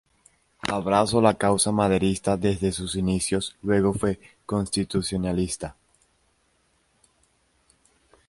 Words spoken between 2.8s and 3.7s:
inicios,